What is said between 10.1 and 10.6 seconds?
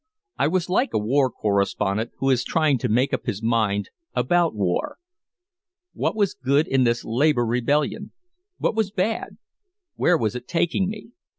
was it